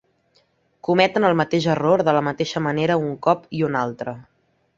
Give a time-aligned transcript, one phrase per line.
[0.87, 4.17] Cometen el mateix error de la mateixa manera un cop i un altre.